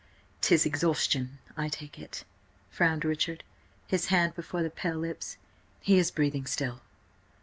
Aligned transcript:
"'Tis 0.41 0.65
exhaustion, 0.65 1.37
I 1.55 1.69
take 1.69 1.99
it," 1.99 2.23
frowned 2.71 3.05
Richard, 3.05 3.43
his 3.85 4.07
hand 4.07 4.33
before 4.33 4.63
the 4.63 4.71
pale 4.71 4.97
lips. 4.97 5.37
"He 5.79 5.99
is 5.99 6.09
breathing 6.09 6.47
still." 6.47 6.81